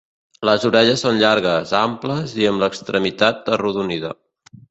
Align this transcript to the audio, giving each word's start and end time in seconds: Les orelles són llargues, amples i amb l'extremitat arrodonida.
Les 0.49 0.63
orelles 0.69 1.03
són 1.05 1.17
llargues, 1.23 1.73
amples 1.81 2.33
i 2.45 2.49
amb 2.53 2.63
l'extremitat 2.65 3.53
arrodonida. 3.59 4.13